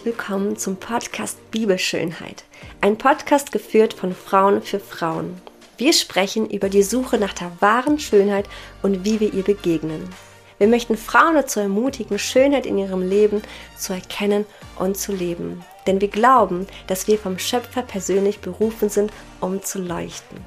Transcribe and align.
herzlich 0.00 0.18
willkommen 0.18 0.56
zum 0.56 0.76
Podcast 0.76 1.50
Bibelschönheit. 1.50 2.44
Ein 2.80 2.96
Podcast 2.96 3.52
geführt 3.52 3.92
von 3.92 4.14
Frauen 4.14 4.62
für 4.62 4.80
Frauen. 4.80 5.42
Wir 5.76 5.92
sprechen 5.92 6.48
über 6.48 6.70
die 6.70 6.82
Suche 6.82 7.18
nach 7.18 7.34
der 7.34 7.52
wahren 7.60 7.98
Schönheit 7.98 8.48
und 8.80 9.04
wie 9.04 9.20
wir 9.20 9.34
ihr 9.34 9.42
begegnen. 9.42 10.08
Wir 10.56 10.68
möchten 10.68 10.96
Frauen 10.96 11.34
dazu 11.34 11.60
ermutigen, 11.60 12.18
Schönheit 12.18 12.64
in 12.64 12.78
ihrem 12.78 13.06
Leben 13.06 13.42
zu 13.76 13.92
erkennen 13.92 14.46
und 14.78 14.96
zu 14.96 15.12
leben. 15.12 15.62
Denn 15.86 16.00
wir 16.00 16.08
glauben, 16.08 16.66
dass 16.86 17.06
wir 17.06 17.18
vom 17.18 17.38
Schöpfer 17.38 17.82
persönlich 17.82 18.38
berufen 18.38 18.88
sind, 18.88 19.12
um 19.40 19.62
zu 19.62 19.80
leuchten. 19.80 20.38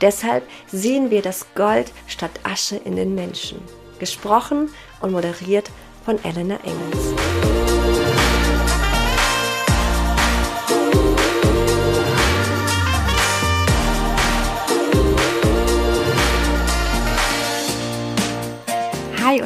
Deshalb 0.00 0.42
sehen 0.66 1.10
wir 1.10 1.22
das 1.22 1.46
Gold 1.54 1.92
statt 2.08 2.32
Asche 2.42 2.76
in 2.76 2.96
den 2.96 3.14
Menschen. 3.14 3.60
Gesprochen 4.00 4.70
und 5.00 5.12
moderiert 5.12 5.70
von 6.04 6.18
Elena 6.24 6.58
Engels. 6.64 7.55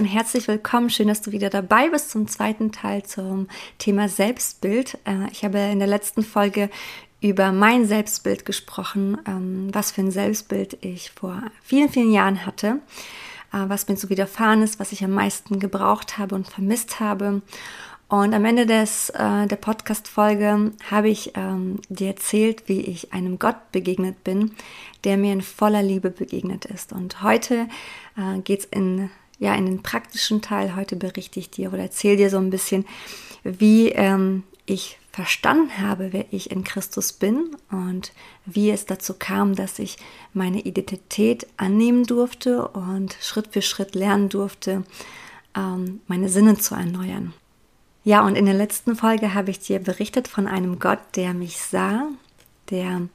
Und 0.01 0.07
herzlich 0.07 0.49
willkommen. 0.49 0.89
Schön, 0.89 1.09
dass 1.09 1.21
du 1.21 1.31
wieder 1.31 1.51
dabei 1.51 1.91
bist 1.91 2.11
zum 2.11 2.27
zweiten 2.27 2.73
Teil 2.73 3.03
zum 3.03 3.49
Thema 3.77 4.09
Selbstbild. 4.09 4.97
Äh, 5.05 5.31
ich 5.31 5.45
habe 5.45 5.59
in 5.59 5.79
der 5.79 5.89
letzten 5.89 6.23
Folge 6.23 6.71
über 7.21 7.53
mein 7.53 7.85
Selbstbild 7.85 8.47
gesprochen, 8.47 9.19
ähm, 9.29 9.69
was 9.75 9.93
für 9.93 10.01
ein 10.01 10.11
Selbstbild 10.11 10.79
ich 10.81 11.11
vor 11.11 11.43
vielen, 11.63 11.91
vielen 11.91 12.13
Jahren 12.13 12.47
hatte, 12.47 12.79
äh, 13.53 13.59
was 13.69 13.89
mir 13.89 13.97
so 13.99 14.09
widerfahren 14.09 14.63
ist, 14.63 14.81
was 14.81 14.93
ich 14.93 15.05
am 15.05 15.11
meisten 15.11 15.59
gebraucht 15.59 16.17
habe 16.17 16.35
und 16.35 16.49
vermisst 16.49 16.99
habe. 16.99 17.43
Und 18.09 18.33
am 18.33 18.47
Ende 18.47 18.65
des, 18.65 19.11
äh, 19.11 19.47
der 19.49 19.57
Podcast-Folge 19.57 20.73
habe 20.91 21.11
ich 21.11 21.33
ähm, 21.37 21.79
dir 21.91 22.09
erzählt, 22.09 22.63
wie 22.69 22.81
ich 22.81 23.13
einem 23.13 23.39
Gott 23.39 23.71
begegnet 23.71 24.25
bin, 24.25 24.53
der 25.05 25.19
mir 25.19 25.35
in 25.35 25.43
voller 25.43 25.83
Liebe 25.83 26.09
begegnet 26.09 26.65
ist. 26.65 26.95
Und 26.95 27.23
heute 27.23 27.69
äh, 28.17 28.39
geht 28.41 28.61
es 28.61 28.65
in 28.65 29.11
ja, 29.41 29.55
in 29.55 29.67
den 29.67 29.83
praktischen 29.83 30.43
Teil 30.43 30.77
heute 30.77 30.95
berichte 30.95 31.41
ich 31.41 31.51
dir 31.51 31.73
oder 31.73 31.83
erzähle 31.83 32.19
dir 32.19 32.31
so 32.31 32.37
ein 32.37 32.51
bisschen, 32.51 32.85
wie 33.43 33.89
ähm, 33.89 34.45
ich 34.67 34.99
verstanden 35.11 35.79
habe, 35.79 36.13
wer 36.13 36.27
ich 36.31 36.51
in 36.51 36.63
Christus 36.63 37.13
bin 37.15 37.57
und 37.71 38.13
wie 38.47 38.71
es 38.71 38.87
dazu 38.87 39.15
kam, 39.19 39.57
dass 39.57 39.79
ich 39.79 39.97
meine 40.35 40.61
Identität 40.61 41.47
annehmen 41.57 42.05
durfte 42.05 42.69
und 42.69 43.17
Schritt 43.21 43.49
für 43.49 43.63
Schritt 43.63 43.95
lernen 43.95 44.29
durfte, 44.29 44.85
ähm, 45.57 46.01
meine 46.07 46.29
Sinne 46.29 46.59
zu 46.59 46.75
erneuern. 46.75 47.33
Ja, 48.05 48.25
und 48.25 48.37
in 48.37 48.45
der 48.45 48.55
letzten 48.55 48.95
Folge 48.95 49.35
habe 49.35 49.51
ich 49.51 49.59
dir 49.59 49.79
berichtet 49.79 50.29
von 50.29 50.47
einem 50.47 50.79
Gott, 50.79 51.01
der 51.17 51.35
mich 51.35 51.59
sah, 51.59 52.09
der 52.71 53.09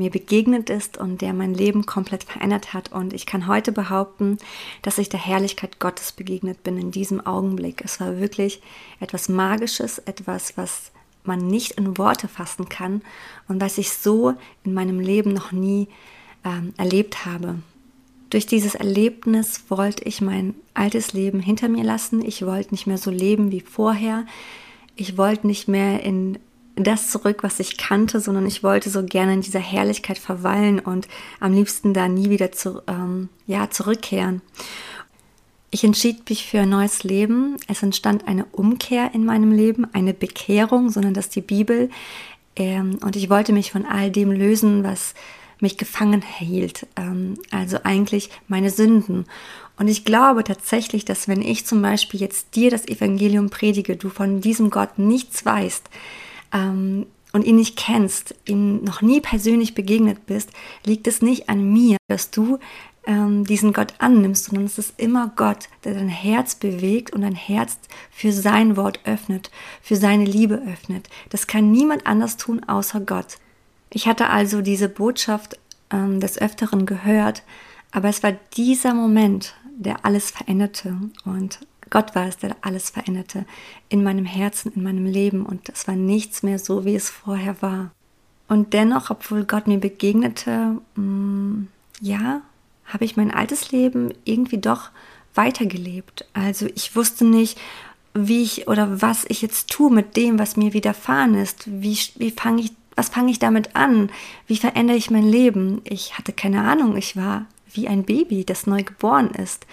mir 0.00 0.10
begegnet 0.10 0.70
ist 0.70 0.96
und 0.98 1.20
der 1.20 1.34
mein 1.34 1.54
Leben 1.54 1.84
komplett 1.84 2.24
verändert 2.24 2.72
hat. 2.72 2.90
Und 2.90 3.12
ich 3.12 3.26
kann 3.26 3.46
heute 3.46 3.70
behaupten, 3.70 4.38
dass 4.82 4.98
ich 4.98 5.10
der 5.10 5.24
Herrlichkeit 5.24 5.78
Gottes 5.78 6.12
begegnet 6.12 6.64
bin 6.64 6.78
in 6.78 6.90
diesem 6.90 7.24
Augenblick. 7.24 7.82
Es 7.84 8.00
war 8.00 8.18
wirklich 8.18 8.62
etwas 8.98 9.28
Magisches, 9.28 9.98
etwas, 9.98 10.56
was 10.56 10.90
man 11.22 11.46
nicht 11.46 11.72
in 11.72 11.98
Worte 11.98 12.28
fassen 12.28 12.68
kann 12.68 13.02
und 13.46 13.60
was 13.60 13.76
ich 13.76 13.90
so 13.90 14.34
in 14.64 14.72
meinem 14.72 15.00
Leben 15.00 15.34
noch 15.34 15.52
nie 15.52 15.86
ähm, 16.44 16.72
erlebt 16.78 17.26
habe. 17.26 17.56
Durch 18.30 18.46
dieses 18.46 18.74
Erlebnis 18.74 19.64
wollte 19.68 20.04
ich 20.04 20.22
mein 20.22 20.54
altes 20.72 21.12
Leben 21.12 21.40
hinter 21.40 21.68
mir 21.68 21.84
lassen. 21.84 22.24
Ich 22.24 22.46
wollte 22.46 22.70
nicht 22.70 22.86
mehr 22.86 22.96
so 22.96 23.10
leben 23.10 23.52
wie 23.52 23.60
vorher. 23.60 24.24
Ich 24.96 25.18
wollte 25.18 25.46
nicht 25.46 25.68
mehr 25.68 26.02
in 26.02 26.38
das 26.76 27.10
zurück, 27.10 27.42
was 27.42 27.60
ich 27.60 27.76
kannte, 27.76 28.20
sondern 28.20 28.46
ich 28.46 28.62
wollte 28.62 28.90
so 28.90 29.04
gerne 29.04 29.34
in 29.34 29.40
dieser 29.40 29.60
Herrlichkeit 29.60 30.18
verweilen 30.18 30.78
und 30.78 31.08
am 31.38 31.52
liebsten 31.52 31.94
da 31.94 32.08
nie 32.08 32.30
wieder 32.30 32.52
zu, 32.52 32.82
ähm, 32.86 33.28
ja, 33.46 33.70
zurückkehren. 33.70 34.40
Ich 35.70 35.84
entschied 35.84 36.28
mich 36.28 36.46
für 36.46 36.60
ein 36.60 36.68
neues 36.68 37.04
Leben. 37.04 37.56
Es 37.68 37.82
entstand 37.82 38.26
eine 38.26 38.44
Umkehr 38.46 39.10
in 39.14 39.24
meinem 39.24 39.52
Leben, 39.52 39.86
eine 39.92 40.14
Bekehrung, 40.14 40.90
sondern 40.90 41.14
das 41.14 41.28
die 41.28 41.42
Bibel. 41.42 41.90
Ähm, 42.56 42.98
und 43.02 43.14
ich 43.14 43.30
wollte 43.30 43.52
mich 43.52 43.72
von 43.72 43.86
all 43.86 44.10
dem 44.10 44.32
lösen, 44.32 44.82
was 44.82 45.14
mich 45.60 45.76
gefangen 45.76 46.22
hielt. 46.22 46.86
Ähm, 46.96 47.34
also 47.50 47.78
eigentlich 47.84 48.30
meine 48.48 48.70
Sünden. 48.70 49.26
Und 49.78 49.88
ich 49.88 50.04
glaube 50.04 50.44
tatsächlich, 50.44 51.04
dass 51.04 51.28
wenn 51.28 51.40
ich 51.40 51.66
zum 51.66 51.80
Beispiel 51.82 52.20
jetzt 52.20 52.56
dir 52.56 52.70
das 52.70 52.86
Evangelium 52.88 53.48
predige, 53.48 53.96
du 53.96 54.08
von 54.08 54.40
diesem 54.40 54.70
Gott 54.70 54.98
nichts 54.98 55.46
weißt, 55.46 55.88
ähm, 56.52 57.06
und 57.32 57.44
ihn 57.44 57.56
nicht 57.56 57.76
kennst, 57.76 58.34
ihm 58.44 58.82
noch 58.82 59.02
nie 59.02 59.20
persönlich 59.20 59.74
begegnet 59.74 60.26
bist, 60.26 60.50
liegt 60.84 61.06
es 61.06 61.22
nicht 61.22 61.48
an 61.48 61.72
mir, 61.72 61.96
dass 62.08 62.30
du 62.30 62.58
ähm, 63.06 63.44
diesen 63.44 63.72
Gott 63.72 63.94
annimmst, 63.98 64.46
sondern 64.46 64.66
es 64.66 64.78
ist 64.78 64.94
immer 64.98 65.32
Gott, 65.36 65.68
der 65.84 65.94
dein 65.94 66.08
Herz 66.08 66.54
bewegt 66.54 67.12
und 67.12 67.22
dein 67.22 67.34
Herz 67.34 67.78
für 68.10 68.32
sein 68.32 68.76
Wort 68.76 69.00
öffnet, 69.04 69.50
für 69.80 69.96
seine 69.96 70.24
Liebe 70.24 70.62
öffnet. 70.66 71.08
Das 71.30 71.46
kann 71.46 71.70
niemand 71.70 72.06
anders 72.06 72.36
tun 72.36 72.62
außer 72.64 73.00
Gott. 73.00 73.38
Ich 73.92 74.06
hatte 74.06 74.28
also 74.28 74.60
diese 74.60 74.88
Botschaft 74.88 75.58
ähm, 75.90 76.20
des 76.20 76.38
Öfteren 76.38 76.86
gehört, 76.86 77.42
aber 77.90 78.08
es 78.08 78.22
war 78.22 78.32
dieser 78.56 78.94
Moment, 78.94 79.54
der 79.76 80.04
alles 80.04 80.30
veränderte 80.30 80.96
und 81.24 81.60
Gott 81.90 82.14
war 82.14 82.26
es, 82.26 82.38
der 82.38 82.56
alles 82.62 82.90
veränderte 82.90 83.44
in 83.88 84.02
meinem 84.02 84.24
Herzen, 84.24 84.72
in 84.74 84.82
meinem 84.82 85.06
Leben 85.06 85.44
und 85.44 85.68
es 85.68 85.86
war 85.88 85.96
nichts 85.96 86.42
mehr 86.42 86.58
so, 86.58 86.84
wie 86.84 86.94
es 86.94 87.10
vorher 87.10 87.60
war. 87.60 87.90
Und 88.48 88.72
dennoch, 88.72 89.10
obwohl 89.10 89.44
Gott 89.44 89.66
mir 89.66 89.78
begegnete, 89.78 90.78
mh, 90.94 91.02
mm, 91.02 91.68
ja, 92.00 92.42
habe 92.86 93.04
ich 93.04 93.16
mein 93.16 93.30
altes 93.30 93.70
Leben 93.70 94.12
irgendwie 94.24 94.58
doch 94.58 94.90
weitergelebt. 95.34 96.26
Also 96.32 96.66
ich 96.74 96.96
wusste 96.96 97.24
nicht, 97.24 97.58
wie 98.14 98.42
ich 98.42 98.66
oder 98.66 99.00
was 99.00 99.24
ich 99.28 99.42
jetzt 99.42 99.70
tue 99.70 99.90
mit 99.90 100.16
dem, 100.16 100.38
was 100.38 100.56
mir 100.56 100.72
widerfahren 100.72 101.34
ist. 101.34 101.64
Wie, 101.66 101.96
wie 102.16 102.32
fange 102.32 102.62
ich, 102.62 102.72
was 102.96 103.08
fange 103.08 103.30
ich 103.30 103.38
damit 103.38 103.76
an? 103.76 104.10
Wie 104.46 104.56
verändere 104.56 104.96
ich 104.96 105.10
mein 105.10 105.28
Leben? 105.28 105.80
Ich 105.84 106.18
hatte 106.18 106.32
keine 106.32 106.62
Ahnung. 106.62 106.96
Ich 106.96 107.16
war 107.16 107.46
wie 107.72 107.86
ein 107.86 108.02
Baby, 108.02 108.44
das 108.44 108.66
neu 108.66 108.82
geboren 108.82 109.30
ist. 109.30 109.66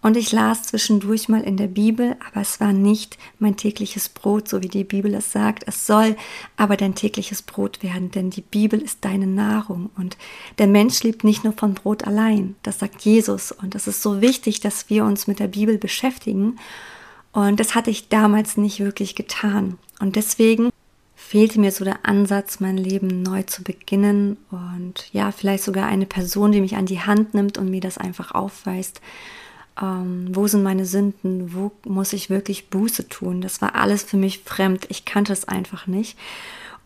Und 0.00 0.16
ich 0.16 0.30
las 0.30 0.62
zwischendurch 0.62 1.28
mal 1.28 1.42
in 1.42 1.56
der 1.56 1.66
Bibel, 1.66 2.16
aber 2.30 2.40
es 2.40 2.60
war 2.60 2.72
nicht 2.72 3.18
mein 3.40 3.56
tägliches 3.56 4.08
Brot, 4.08 4.48
so 4.48 4.62
wie 4.62 4.68
die 4.68 4.84
Bibel 4.84 5.12
es 5.12 5.32
sagt. 5.32 5.64
Es 5.66 5.88
soll 5.88 6.16
aber 6.56 6.76
dein 6.76 6.94
tägliches 6.94 7.42
Brot 7.42 7.82
werden, 7.82 8.12
denn 8.12 8.30
die 8.30 8.42
Bibel 8.42 8.80
ist 8.80 9.04
deine 9.04 9.26
Nahrung. 9.26 9.90
Und 9.96 10.16
der 10.58 10.68
Mensch 10.68 11.02
lebt 11.02 11.24
nicht 11.24 11.42
nur 11.42 11.52
von 11.52 11.74
Brot 11.74 12.04
allein, 12.04 12.54
das 12.62 12.78
sagt 12.78 13.02
Jesus. 13.02 13.50
Und 13.50 13.74
es 13.74 13.88
ist 13.88 14.00
so 14.00 14.20
wichtig, 14.20 14.60
dass 14.60 14.88
wir 14.88 15.04
uns 15.04 15.26
mit 15.26 15.40
der 15.40 15.48
Bibel 15.48 15.78
beschäftigen. 15.78 16.60
Und 17.32 17.58
das 17.58 17.74
hatte 17.74 17.90
ich 17.90 18.08
damals 18.08 18.56
nicht 18.56 18.78
wirklich 18.78 19.16
getan. 19.16 19.78
Und 19.98 20.14
deswegen 20.14 20.70
fehlte 21.16 21.58
mir 21.58 21.72
so 21.72 21.84
der 21.84 22.06
Ansatz, 22.06 22.60
mein 22.60 22.78
Leben 22.78 23.22
neu 23.22 23.42
zu 23.42 23.64
beginnen. 23.64 24.36
Und 24.52 25.12
ja, 25.12 25.32
vielleicht 25.32 25.64
sogar 25.64 25.88
eine 25.88 26.06
Person, 26.06 26.52
die 26.52 26.60
mich 26.60 26.76
an 26.76 26.86
die 26.86 27.00
Hand 27.00 27.34
nimmt 27.34 27.58
und 27.58 27.68
mir 27.68 27.80
das 27.80 27.98
einfach 27.98 28.30
aufweist 28.30 29.00
ähm, 29.80 30.28
wo 30.32 30.46
sind 30.46 30.62
meine 30.62 30.86
Sünden, 30.86 31.54
wo 31.54 31.72
muss 31.84 32.12
ich 32.12 32.30
wirklich 32.30 32.70
Buße 32.70 33.08
tun. 33.08 33.40
Das 33.40 33.60
war 33.60 33.74
alles 33.74 34.02
für 34.02 34.16
mich 34.16 34.40
fremd, 34.40 34.86
ich 34.88 35.04
kannte 35.04 35.32
es 35.32 35.46
einfach 35.46 35.86
nicht. 35.86 36.18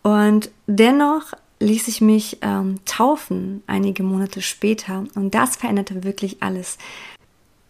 Und 0.03 0.51
dennoch 0.67 1.33
ließ 1.61 1.89
ich 1.89 2.01
mich 2.01 2.39
ähm, 2.43 2.77
taufen 2.85 3.63
einige 3.67 4.03
Monate 4.03 4.43
später 4.43 5.05
und 5.15 5.35
das 5.35 5.57
veränderte 5.57 6.05
wirklich 6.05 6.43
alles. 6.43 6.77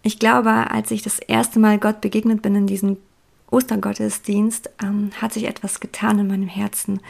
Ich 0.02 0.18
glaube, 0.18 0.50
als 0.50 0.90
ich 0.90 1.02
das 1.02 1.18
erste 1.18 1.58
Mal 1.58 1.78
Gott 1.78 2.00
begegnet 2.00 2.42
bin 2.42 2.54
in 2.56 2.66
diesem 2.66 2.96
Ostergottesdienst, 3.50 4.70
ähm, 4.82 5.10
hat 5.20 5.34
sich 5.34 5.44
etwas 5.44 5.78
getan 5.78 6.18
in 6.18 6.26
meinem 6.26 6.48
Herzen. 6.48 7.00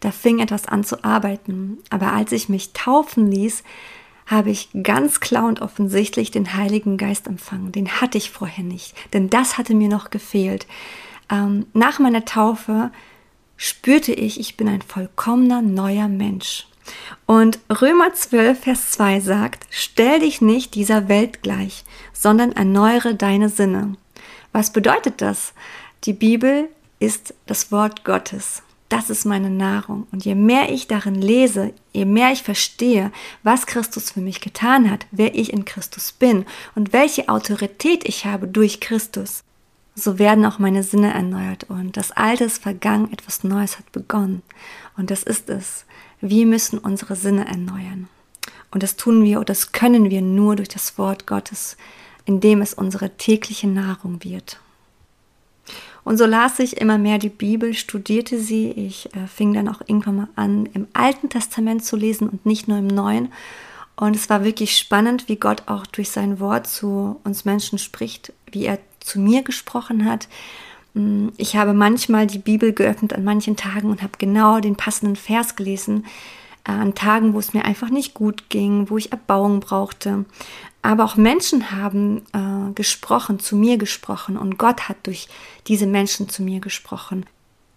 Da 0.00 0.10
fing 0.12 0.38
etwas 0.38 0.66
an 0.66 0.84
zu 0.84 1.02
arbeiten. 1.02 1.78
Aber 1.90 2.12
als 2.12 2.32
ich 2.32 2.48
mich 2.48 2.74
taufen 2.74 3.30
ließ, 3.30 3.64
habe 4.26 4.50
ich 4.50 4.68
ganz 4.82 5.20
klar 5.20 5.46
und 5.46 5.62
offensichtlich 5.62 6.30
den 6.30 6.54
Heiligen 6.54 6.96
Geist 6.96 7.26
empfangen. 7.26 7.72
Den 7.72 8.00
hatte 8.00 8.18
ich 8.18 8.30
vorher 8.30 8.64
nicht, 8.64 8.94
denn 9.12 9.30
das 9.30 9.56
hatte 9.56 9.74
mir 9.74 9.88
noch 9.88 10.10
gefehlt. 10.10 10.66
Ähm, 11.30 11.66
nach 11.72 11.98
meiner 11.98 12.24
Taufe 12.24 12.90
spürte 13.56 14.12
ich, 14.12 14.38
ich 14.38 14.56
bin 14.56 14.68
ein 14.68 14.82
vollkommener 14.82 15.62
neuer 15.62 16.08
Mensch. 16.08 16.66
Und 17.26 17.58
Römer 17.70 18.14
12, 18.14 18.60
Vers 18.60 18.90
2 18.92 19.20
sagt, 19.20 19.66
stell 19.70 20.20
dich 20.20 20.40
nicht 20.40 20.74
dieser 20.74 21.08
Welt 21.08 21.42
gleich, 21.42 21.84
sondern 22.12 22.52
erneuere 22.52 23.14
deine 23.14 23.48
Sinne. 23.48 23.94
Was 24.52 24.72
bedeutet 24.72 25.20
das? 25.20 25.52
Die 26.04 26.12
Bibel 26.12 26.68
ist 27.00 27.34
das 27.46 27.72
Wort 27.72 28.04
Gottes 28.04 28.62
das 28.88 29.10
ist 29.10 29.24
meine 29.24 29.50
Nahrung. 29.50 30.06
Und 30.12 30.24
je 30.24 30.34
mehr 30.34 30.70
ich 30.72 30.86
darin 30.86 31.14
lese, 31.14 31.72
je 31.92 32.04
mehr 32.04 32.32
ich 32.32 32.42
verstehe, 32.42 33.10
was 33.42 33.66
Christus 33.66 34.10
für 34.10 34.20
mich 34.20 34.40
getan 34.40 34.90
hat, 34.90 35.06
wer 35.10 35.34
ich 35.34 35.52
in 35.52 35.64
Christus 35.64 36.12
bin 36.12 36.44
und 36.74 36.92
welche 36.92 37.28
Autorität 37.28 38.04
ich 38.08 38.26
habe 38.26 38.46
durch 38.46 38.80
Christus, 38.80 39.42
so 39.94 40.18
werden 40.18 40.44
auch 40.44 40.58
meine 40.58 40.82
Sinne 40.82 41.12
erneuert 41.12 41.64
und 41.64 41.96
das 41.96 42.12
Alte 42.12 42.44
ist 42.44 42.62
vergangen, 42.62 43.12
etwas 43.12 43.44
Neues 43.44 43.78
hat 43.78 43.90
begonnen. 43.92 44.42
Und 44.96 45.10
das 45.10 45.22
ist 45.22 45.48
es. 45.48 45.84
Wir 46.20 46.46
müssen 46.46 46.78
unsere 46.78 47.16
Sinne 47.16 47.46
erneuern. 47.46 48.08
Und 48.70 48.82
das 48.82 48.96
tun 48.96 49.24
wir 49.24 49.38
oder 49.38 49.46
das 49.46 49.72
können 49.72 50.10
wir 50.10 50.20
nur 50.20 50.56
durch 50.56 50.68
das 50.68 50.98
Wort 50.98 51.26
Gottes, 51.26 51.76
indem 52.26 52.60
es 52.60 52.74
unsere 52.74 53.16
tägliche 53.16 53.68
Nahrung 53.68 54.22
wird. 54.22 54.60
Und 56.06 56.18
so 56.18 56.24
las 56.24 56.60
ich 56.60 56.76
immer 56.76 56.98
mehr 56.98 57.18
die 57.18 57.28
Bibel, 57.28 57.74
studierte 57.74 58.38
sie. 58.38 58.70
Ich 58.70 59.12
äh, 59.16 59.26
fing 59.26 59.52
dann 59.52 59.68
auch 59.68 59.80
irgendwann 59.88 60.14
mal 60.14 60.28
an, 60.36 60.66
im 60.72 60.86
Alten 60.92 61.30
Testament 61.30 61.84
zu 61.84 61.96
lesen 61.96 62.28
und 62.28 62.46
nicht 62.46 62.68
nur 62.68 62.78
im 62.78 62.86
Neuen. 62.86 63.32
Und 63.96 64.14
es 64.14 64.30
war 64.30 64.44
wirklich 64.44 64.78
spannend, 64.78 65.28
wie 65.28 65.34
Gott 65.34 65.64
auch 65.66 65.84
durch 65.84 66.10
sein 66.10 66.38
Wort 66.38 66.68
zu 66.68 67.18
uns 67.24 67.44
Menschen 67.44 67.80
spricht, 67.80 68.32
wie 68.52 68.66
er 68.66 68.78
zu 69.00 69.18
mir 69.18 69.42
gesprochen 69.42 70.04
hat. 70.04 70.28
Mm, 70.94 71.30
ich 71.38 71.56
habe 71.56 71.72
manchmal 71.72 72.28
die 72.28 72.38
Bibel 72.38 72.72
geöffnet 72.72 73.12
an 73.12 73.24
manchen 73.24 73.56
Tagen 73.56 73.90
und 73.90 74.00
habe 74.00 74.12
genau 74.16 74.60
den 74.60 74.76
passenden 74.76 75.16
Vers 75.16 75.56
gelesen. 75.56 76.04
Äh, 76.62 76.70
an 76.70 76.94
Tagen, 76.94 77.34
wo 77.34 77.40
es 77.40 77.52
mir 77.52 77.64
einfach 77.64 77.90
nicht 77.90 78.14
gut 78.14 78.48
ging, 78.48 78.90
wo 78.90 78.96
ich 78.96 79.10
Erbauung 79.10 79.58
brauchte. 79.58 80.24
Aber 80.86 81.04
auch 81.04 81.16
Menschen 81.16 81.72
haben 81.72 82.22
äh, 82.32 82.72
gesprochen, 82.72 83.40
zu 83.40 83.56
mir 83.56 83.76
gesprochen 83.76 84.36
und 84.36 84.56
Gott 84.56 84.88
hat 84.88 84.98
durch 85.02 85.26
diese 85.66 85.84
Menschen 85.84 86.28
zu 86.28 86.44
mir 86.44 86.60
gesprochen. 86.60 87.26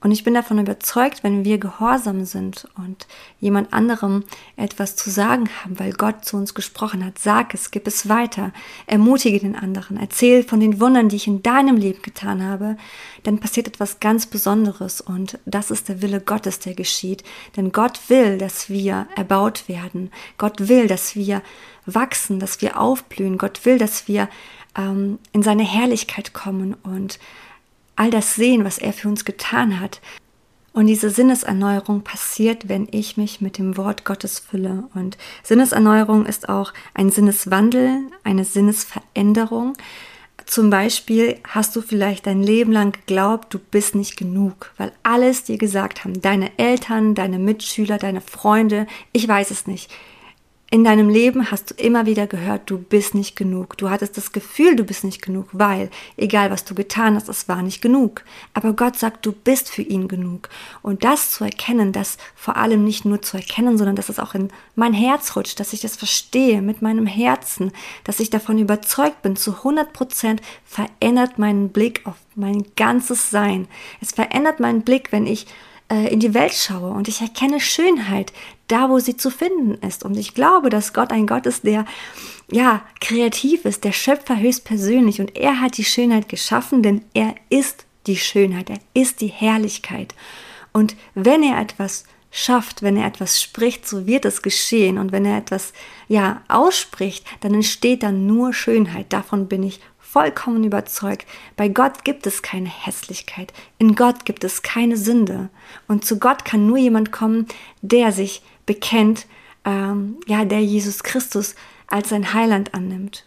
Und 0.01 0.12
ich 0.12 0.24
bin 0.24 0.34
davon 0.34 0.60
überzeugt, 0.60 1.24
wenn 1.24 1.44
wir 1.44 1.57
gehorsam 1.57 2.24
sind 2.24 2.68
und 2.78 3.06
jemand 3.42 3.74
anderem 3.74 4.24
etwas 4.56 4.96
zu 4.96 5.10
sagen 5.10 5.50
haben, 5.62 5.78
weil 5.78 5.92
Gott 5.92 6.24
zu 6.24 6.38
uns 6.38 6.54
gesprochen 6.54 7.04
hat, 7.04 7.19
sag 7.19 7.54
es, 7.54 7.69
gib 7.69 7.86
es 7.86 8.07
weiter, 8.07 8.54
ermutige 8.88 9.40
den 9.40 9.57
anderen, 9.57 9.98
erzähl 9.98 10.44
von 10.44 10.62
den 10.62 10.80
Wundern, 10.80 11.10
die 11.10 11.18
ich 11.18 11.28
in 11.28 11.44
deinem 11.44 11.75
Leben 11.75 12.01
getan 12.01 12.42
habe, 12.42 12.78
dann 13.24 13.40
passiert 13.40 13.68
etwas 13.68 14.00
ganz 14.00 14.25
Besonderes 14.25 15.01
und 15.01 15.38
das 15.46 15.69
ist 15.69 15.90
der 15.90 16.01
Wille 16.01 16.22
Gottes, 16.22 16.60
der 16.60 16.75
geschieht. 16.75 17.24
Denn 17.57 17.74
Gott 17.74 18.00
will, 18.07 18.38
dass 18.38 18.69
wir 18.69 19.07
erbaut 19.18 19.68
werden. 19.68 20.12
Gott 20.38 20.69
will, 20.69 20.88
dass 20.88 21.16
wir 21.16 21.42
wachsen, 21.86 22.40
dass 22.40 22.62
wir 22.62 22.80
aufblühen. 22.80 23.38
Gott 23.38 23.66
will, 23.66 23.78
dass 23.78 24.07
wir 24.07 24.30
ähm, 24.78 25.19
in 25.34 25.44
seine 25.44 25.63
Herrlichkeit 25.63 26.34
kommen 26.34 26.75
und 26.84 27.19
all 28.00 28.10
das 28.10 28.36
sehen, 28.36 28.63
was 28.63 28.78
er 28.78 28.94
für 28.94 29.10
uns 29.10 29.25
getan 29.25 29.80
hat. 29.80 30.00
Und 30.72 30.88
diese 30.88 31.10
Sinneserneuerung 31.10 32.04
passiert, 32.04 32.69
wenn 32.69 32.88
ich 32.92 33.18
mich 33.18 33.42
mit 33.42 33.57
dem 33.57 33.75
Wort 33.75 34.06
Gottes 34.06 34.40
fülle. 34.40 34.88
Und 34.96 35.18
Sinneserneuerung 35.44 36.25
ist 36.25 36.48
auch 36.48 36.74
ein 36.94 37.10
Sinneswandel, 37.10 38.04
eine 38.24 38.46
Sinnesveränderung. 38.46 39.74
Zum 40.46 40.69
Beispiel 40.69 41.38
hast 41.48 41.75
du 41.75 41.81
vielleicht 41.81 42.25
dein 42.25 42.42
Leben 42.42 42.72
lang 42.72 42.94
geglaubt, 42.94 43.54
du 43.54 43.60
bist 43.60 43.96
nicht 43.96 44.16
genug, 44.16 44.72
weil 44.78 44.94
alles 45.04 45.44
dir 45.44 45.57
gesagt 45.57 46.06
haben, 46.06 46.22
deine 46.22 46.57
Eltern, 46.57 47.16
deine 47.16 47.38
Mitschüler, 47.38 47.98
deine 47.98 48.22
Freunde, 48.22 48.88
ich 49.12 49.28
weiß 49.28 49.51
es 49.51 49.68
nicht. 49.68 49.92
In 50.71 50.83
deinem 50.83 51.10
Leben 51.10 51.50
hast 51.50 51.71
du 51.71 51.83
immer 51.83 52.06
wieder 52.06 52.27
gehört, 52.27 52.69
du 52.69 52.77
bist 52.77 53.16
nicht 53.16 53.36
genug. 53.36 53.75
Du 53.80 53.89
hattest 53.89 54.18
das 54.18 54.31
Gefühl, 54.31 54.75
du 54.75 54.83
bist 54.83 55.04
nicht 55.04 55.19
genug, 55.19 55.48
weil, 55.51 55.89
egal 56.16 56.51
was 56.51 56.63
du 56.63 56.75
getan 56.75 57.16
hast, 57.16 57.27
es 57.27 57.48
war 57.48 57.63
nicht 57.63 57.81
genug. 57.81 58.24
Aber 58.54 58.74
Gott 58.74 58.95
sagt, 58.95 59.25
du 59.25 59.31
bist 59.31 59.71
für 59.71 59.81
ihn 59.81 60.07
genug. 60.07 60.48
Und 60.83 61.04
das 61.04 61.31
zu 61.31 61.44
erkennen, 61.44 61.92
das 61.92 62.19
vor 62.36 62.56
allem 62.56 62.83
nicht 62.83 63.04
nur 63.04 63.19
zu 63.24 63.38
erkennen, 63.38 63.80
sondern 63.80 63.95
dass 63.95 64.10
es 64.10 64.19
auch 64.19 64.36
in 64.36 64.50
mein 64.75 64.94
Herz 64.94 65.36
rutscht, 65.36 65.60
dass 65.60 65.74
ich 65.74 65.81
das 65.81 65.95
verstehe 65.95 66.62
mit 66.62 66.83
meinem 66.83 67.07
Herzen, 67.07 67.72
dass 68.04 68.19
ich 68.19 68.30
davon 68.30 68.60
überzeugt 68.60 69.24
bin, 69.24 69.36
zu 69.36 69.56
100 69.56 69.92
Prozent 69.92 70.39
verändert 70.65 71.39
meinen 71.39 71.69
Blick 71.69 72.01
auf 72.06 72.15
mein 72.36 72.63
ganzes 72.75 73.31
Sein. 73.31 73.68
Es 74.01 74.12
verändert 74.12 74.60
meinen 74.60 74.83
Blick, 74.83 75.12
wenn 75.12 75.25
ich 75.25 75.48
in 75.91 76.19
die 76.19 76.36
Welt 76.36 76.53
schaue 76.53 76.91
und 76.91 77.07
ich 77.07 77.21
erkenne 77.21 77.59
Schönheit 77.59 78.31
da, 78.68 78.89
wo 78.89 79.00
sie 79.00 79.18
zu 79.18 79.31
finden 79.31 79.74
ist. 79.86 80.06
Und 80.06 80.18
ich 80.18 80.36
glaube, 80.36 80.69
dass 80.69 80.94
Gott 80.94 81.12
ein 81.12 81.25
Gott 81.25 81.47
ist, 81.47 81.63
der 81.63 81.86
ja 82.51 82.81
kreativ 83.01 83.65
ist, 83.65 83.83
der 83.83 83.91
Schöpfer 83.91 84.39
höchstpersönlich 84.39 85.19
und 85.19 85.36
er 85.36 85.59
hat 85.59 85.77
die 85.77 85.83
Schönheit 85.83 86.30
geschaffen, 86.30 86.83
denn 86.83 87.01
er 87.13 87.33
ist 87.50 87.86
die 88.06 88.18
Schönheit, 88.18 88.69
er 88.69 88.80
ist 88.94 89.21
die 89.21 89.27
Herrlichkeit. 89.27 90.13
Und 90.74 90.95
wenn 91.15 91.41
er 91.41 91.59
etwas 91.59 92.06
schafft, 92.31 92.83
wenn 92.83 92.97
er 92.97 93.07
etwas 93.07 93.41
spricht, 93.41 93.88
so 93.88 94.06
wird 94.06 94.25
es 94.25 94.41
geschehen. 94.41 94.97
Und 94.97 95.12
wenn 95.12 95.25
er 95.25 95.38
etwas 95.38 95.74
ja 96.07 96.41
ausspricht, 96.47 97.25
dann 97.41 97.53
entsteht 97.53 98.03
dann 98.03 98.27
nur 98.27 98.53
Schönheit. 98.53 99.12
Davon 99.12 99.47
bin 99.47 99.63
ich 99.63 99.80
vollkommen 100.11 100.63
überzeugt, 100.63 101.27
bei 101.56 101.67
Gott 101.67 102.03
gibt 102.03 102.25
es 102.25 102.41
keine 102.41 102.69
Hässlichkeit, 102.69 103.53
in 103.77 103.95
Gott 103.95 104.25
gibt 104.25 104.44
es 104.44 104.61
keine 104.63 104.97
Sünde. 104.97 105.50
Und 105.88 106.03
zu 106.03 106.17
Gott 106.17 106.45
kann 106.45 106.65
nur 106.65 106.77
jemand 106.77 107.11
kommen, 107.11 107.47
der 107.81 108.11
sich 108.11 108.41
bekennt, 108.65 109.27
ähm, 109.65 110.17
ja, 110.25 110.45
der 110.45 110.61
Jesus 110.61 111.03
Christus 111.03 111.56
als 111.88 112.09
sein 112.09 112.33
Heiland 112.33 112.73
annimmt. 112.73 113.25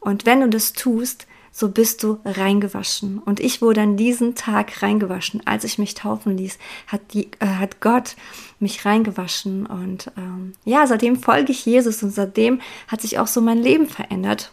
Und 0.00 0.26
wenn 0.26 0.40
du 0.40 0.48
das 0.48 0.72
tust, 0.72 1.26
so 1.52 1.70
bist 1.70 2.02
du 2.02 2.18
reingewaschen. 2.24 3.18
Und 3.18 3.40
ich 3.40 3.62
wurde 3.62 3.80
an 3.80 3.96
diesem 3.96 4.34
Tag 4.34 4.82
reingewaschen. 4.82 5.46
Als 5.46 5.64
ich 5.64 5.78
mich 5.78 5.94
taufen 5.94 6.36
ließ, 6.36 6.58
hat, 6.86 7.00
die, 7.14 7.30
äh, 7.38 7.46
hat 7.46 7.80
Gott 7.80 8.14
mich 8.60 8.84
reingewaschen. 8.84 9.64
Und 9.64 10.12
ähm, 10.18 10.52
ja, 10.64 10.86
seitdem 10.86 11.16
folge 11.16 11.52
ich 11.52 11.64
Jesus 11.64 12.02
und 12.02 12.10
seitdem 12.10 12.60
hat 12.88 13.00
sich 13.00 13.18
auch 13.18 13.26
so 13.26 13.40
mein 13.40 13.62
Leben 13.62 13.86
verändert. 13.86 14.52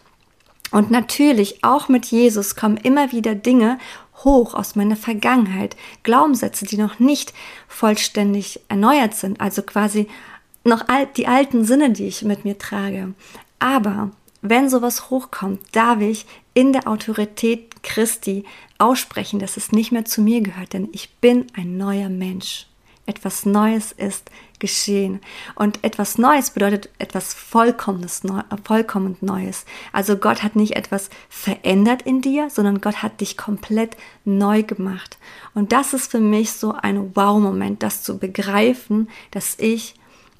Und 0.74 0.90
natürlich, 0.90 1.62
auch 1.62 1.88
mit 1.88 2.06
Jesus 2.06 2.56
kommen 2.56 2.76
immer 2.78 3.12
wieder 3.12 3.36
Dinge 3.36 3.78
hoch 4.24 4.54
aus 4.54 4.74
meiner 4.74 4.96
Vergangenheit, 4.96 5.76
Glaubenssätze, 6.02 6.64
die 6.64 6.76
noch 6.76 6.98
nicht 6.98 7.32
vollständig 7.68 8.58
erneuert 8.66 9.14
sind, 9.14 9.40
also 9.40 9.62
quasi 9.62 10.08
noch 10.64 10.82
die 11.16 11.28
alten 11.28 11.64
Sinne, 11.64 11.90
die 11.90 12.08
ich 12.08 12.22
mit 12.22 12.44
mir 12.44 12.58
trage. 12.58 13.14
Aber 13.60 14.10
wenn 14.42 14.68
sowas 14.68 15.10
hochkommt, 15.10 15.60
darf 15.70 16.00
ich 16.00 16.26
in 16.54 16.72
der 16.72 16.88
Autorität 16.88 17.84
Christi 17.84 18.42
aussprechen, 18.78 19.38
dass 19.38 19.56
es 19.56 19.70
nicht 19.70 19.92
mehr 19.92 20.04
zu 20.04 20.22
mir 20.22 20.40
gehört, 20.40 20.72
denn 20.72 20.88
ich 20.90 21.14
bin 21.18 21.46
ein 21.54 21.76
neuer 21.76 22.08
Mensch. 22.08 22.66
Etwas 23.06 23.44
Neues 23.44 23.92
ist 23.92 24.30
geschehen. 24.58 25.20
Und 25.54 25.82
etwas 25.84 26.16
Neues 26.16 26.50
bedeutet 26.50 26.88
etwas 26.98 27.34
Vollkommenes, 27.34 28.24
Neu 28.24 28.40
vollkommen 28.64 29.16
Neues. 29.20 29.66
Also 29.92 30.16
Gott 30.16 30.42
hat 30.42 30.56
nicht 30.56 30.74
etwas 30.76 31.10
verändert 31.28 32.02
in 32.02 32.22
dir, 32.22 32.48
sondern 32.48 32.80
Gott 32.80 33.02
hat 33.02 33.20
dich 33.20 33.36
komplett 33.36 33.96
neu 34.24 34.62
gemacht. 34.62 35.18
Und 35.54 35.72
das 35.72 35.92
ist 35.92 36.10
für 36.10 36.20
mich 36.20 36.52
so 36.52 36.72
ein 36.72 37.14
Wow-Moment, 37.14 37.82
das 37.82 38.02
zu 38.02 38.18
begreifen, 38.18 39.10
dass 39.32 39.56
ich 39.58 39.96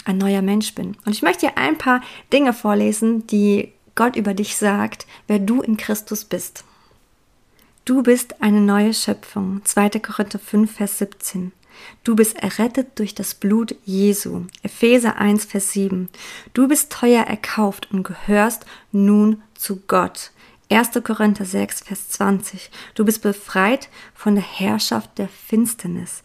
ein 0.06 0.18
neuer 0.18 0.42
Mensch 0.42 0.75
bin. 0.75 0.97
Und 1.04 1.12
ich 1.12 1.23
möchte 1.23 1.47
dir 1.47 1.59
ein 1.59 1.76
paar 1.76 2.00
Dinge 2.33 2.52
vorlesen, 2.52 3.26
die 3.26 3.73
Gott 3.94 4.16
über 4.16 4.35
dich 4.35 4.56
sagt, 4.56 5.06
wer 5.26 5.38
du 5.38 5.61
in 5.61 5.76
Christus 5.76 6.25
bist. 6.25 6.64
Du 7.85 8.02
bist 8.02 8.40
eine 8.42 8.61
neue 8.61 8.94
Schöpfung. 8.94 9.61
2. 9.64 9.90
Korinther 10.00 10.38
5, 10.38 10.75
Vers 10.75 10.99
17. 10.99 11.52
Du 12.02 12.16
bist 12.16 12.37
errettet 12.37 12.99
durch 12.99 13.14
das 13.14 13.35
Blut 13.35 13.75
Jesu. 13.85 14.43
Epheser 14.62 15.16
1, 15.16 15.45
Vers 15.45 15.73
7. 15.73 16.09
Du 16.52 16.69
bist 16.69 16.93
teuer 16.93 17.25
erkauft 17.25 17.88
und 17.93 18.02
gehörst 18.02 18.66
nun 18.93 19.43
zu 19.54 19.81
Gott. 19.87 20.31
1. 20.71 20.90
Korinther 21.04 21.45
6, 21.45 21.83
Vers 21.83 22.09
20. 22.09 22.71
Du 22.95 23.04
bist 23.04 23.23
befreit 23.23 23.88
von 24.14 24.35
der 24.35 24.45
Herrschaft 24.45 25.19
der 25.19 25.28
Finsternis. 25.28 26.23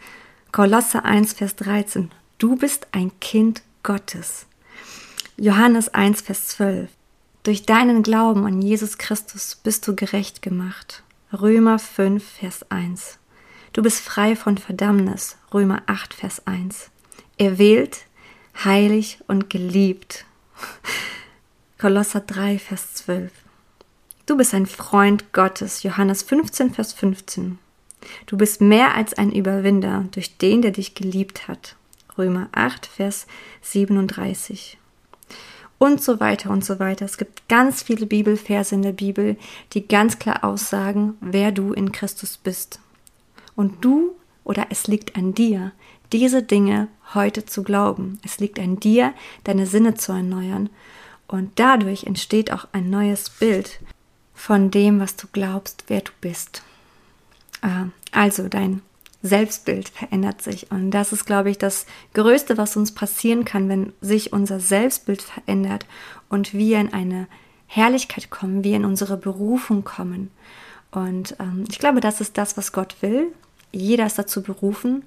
Kolosse 0.52 1.06
1, 1.06 1.34
Vers 1.34 1.56
13. 1.58 2.12
Du 2.38 2.56
bist 2.56 2.88
ein 2.92 3.12
Kind 3.20 3.62
Gottes. 3.84 4.46
Johannes 5.38 5.94
1, 5.94 6.22
Vers 6.22 6.48
12. 6.48 6.90
Durch 7.44 7.66
deinen 7.66 8.04
Glauben 8.04 8.46
an 8.46 8.62
Jesus 8.62 8.98
Christus 8.98 9.60
bist 9.64 9.88
du 9.88 9.96
gerecht 9.96 10.42
gemacht. 10.42 11.04
Römer 11.32 11.78
5, 11.78 12.24
Vers 12.24 12.70
1. 12.72 13.19
Du 13.80 13.84
bist 13.84 14.02
frei 14.02 14.36
von 14.36 14.58
Verdammnis. 14.58 15.38
Römer 15.54 15.84
8, 15.86 16.14
Vers 16.14 16.46
1. 16.46 16.92
Erwählt, 17.38 18.08
heilig 18.66 19.20
und 19.28 19.50
geliebt. 19.50 20.26
Kolosser 21.78 22.20
3, 22.20 22.60
Vers 22.60 22.96
12. 22.96 23.32
Du 24.26 24.36
bist 24.36 24.54
ein 24.54 24.66
Freund 24.66 25.32
Gottes. 25.32 25.84
Johannes 25.84 26.24
15, 26.24 26.74
Vers 26.74 26.92
15. 26.92 27.58
Du 28.26 28.36
bist 28.36 28.60
mehr 28.60 28.96
als 28.96 29.14
ein 29.14 29.32
Überwinder 29.32 30.04
durch 30.12 30.38
den, 30.38 30.62
der 30.62 30.72
dich 30.72 30.94
geliebt 30.94 31.48
hat. 31.48 31.78
Römer 32.18 32.50
8, 32.52 32.86
Vers 32.86 33.28
37. 33.62 34.78
Und 35.78 36.04
so 36.04 36.20
weiter 36.20 36.50
und 36.50 36.66
so 36.66 36.80
weiter. 36.80 37.06
Es 37.06 37.18
gibt 37.18 37.48
ganz 37.48 37.82
viele 37.82 38.08
Bibelverse 38.08 38.76
in 38.76 38.82
der 38.82 38.92
Bibel, 38.92 39.38
die 39.72 39.88
ganz 39.88 40.20
klar 40.20 40.44
aussagen, 40.44 41.14
wer 41.22 41.54
du 41.54 41.72
in 41.72 41.94
Christus 41.94 42.36
bist. 42.36 42.82
Und 43.60 43.84
du 43.84 44.16
oder 44.46 44.68
es 44.70 44.88
liegt 44.88 45.18
an 45.18 45.34
dir, 45.34 45.74
diese 46.14 46.42
Dinge 46.42 46.88
heute 47.14 47.46
zu 47.46 47.62
glauben. 47.62 48.18
Es 48.24 48.40
liegt 48.40 48.58
an 48.58 48.80
dir, 48.80 49.14
deine 49.44 49.66
Sinne 49.66 49.96
zu 49.96 50.14
erneuern. 50.14 50.70
Und 51.28 51.60
dadurch 51.60 52.06
entsteht 52.06 52.54
auch 52.54 52.70
ein 52.72 52.90
neues 52.90 53.30
Bild 53.30 53.82
von 54.34 54.72
dem, 54.72 55.02
was 55.02 55.18
du 55.18 55.28
glaubst, 55.34 55.84
wer 55.88 56.00
du 56.00 56.14
bist. 56.22 56.64
Äh, 57.62 57.88
also 58.14 58.48
dein 58.48 58.82
Selbstbild 59.24 59.90
verändert 59.90 60.42
sich. 60.42 60.72
Und 60.72 60.92
das 60.92 61.12
ist, 61.12 61.26
glaube 61.26 61.50
ich, 61.50 61.58
das 61.58 61.86
Größte, 62.14 62.58
was 62.58 62.78
uns 62.78 62.94
passieren 62.94 63.44
kann, 63.44 63.68
wenn 63.68 63.92
sich 64.00 64.32
unser 64.32 64.62
Selbstbild 64.62 65.22
verändert 65.22 65.86
und 66.30 66.54
wir 66.54 66.80
in 66.80 66.94
eine 66.94 67.28
Herrlichkeit 67.68 68.30
kommen, 68.30 68.64
wir 68.64 68.78
in 68.78 68.86
unsere 68.86 69.18
Berufung 69.18 69.84
kommen. 69.84 70.32
Und 70.92 71.36
ähm, 71.42 71.66
ich 71.70 71.78
glaube, 71.78 72.00
das 72.00 72.22
ist 72.22 72.38
das, 72.38 72.56
was 72.56 72.72
Gott 72.72 72.96
will. 73.02 73.34
Jeder 73.72 74.06
ist 74.08 74.18
dazu 74.18 74.42
berufen, 74.42 75.04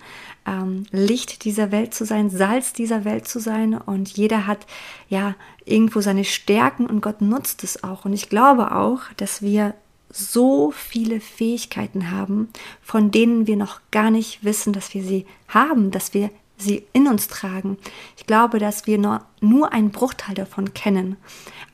ähm, 0.46 0.84
Licht 0.90 1.44
dieser 1.44 1.72
Welt 1.72 1.94
zu 1.94 2.04
sein, 2.04 2.30
Salz 2.30 2.72
dieser 2.72 3.04
Welt 3.04 3.26
zu 3.26 3.40
sein. 3.40 3.74
Und 3.74 4.10
jeder 4.16 4.46
hat 4.46 4.66
ja 5.08 5.34
irgendwo 5.64 6.00
seine 6.00 6.24
Stärken 6.24 6.86
und 6.86 7.00
Gott 7.00 7.20
nutzt 7.20 7.64
es 7.64 7.82
auch. 7.82 8.04
Und 8.04 8.12
ich 8.12 8.28
glaube 8.28 8.74
auch, 8.74 9.00
dass 9.16 9.42
wir 9.42 9.74
so 10.10 10.70
viele 10.70 11.20
Fähigkeiten 11.20 12.10
haben, 12.10 12.48
von 12.82 13.10
denen 13.10 13.46
wir 13.46 13.56
noch 13.56 13.80
gar 13.90 14.10
nicht 14.10 14.44
wissen, 14.44 14.72
dass 14.72 14.94
wir 14.94 15.02
sie 15.02 15.26
haben, 15.48 15.90
dass 15.90 16.14
wir 16.14 16.30
sie 16.58 16.84
in 16.92 17.08
uns 17.08 17.28
tragen. 17.28 17.78
Ich 18.16 18.26
glaube, 18.26 18.58
dass 18.58 18.86
wir 18.86 18.98
nur, 18.98 19.24
nur 19.40 19.72
einen 19.72 19.90
Bruchteil 19.90 20.34
davon 20.34 20.74
kennen. 20.74 21.16